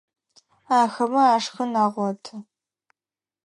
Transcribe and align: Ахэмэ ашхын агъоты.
Ахэмэ 0.79 1.21
ашхын 1.35 1.71
агъоты. 1.83 2.35